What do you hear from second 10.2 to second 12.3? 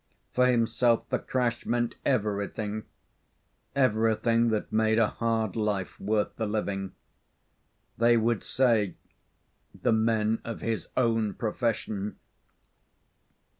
of his own profession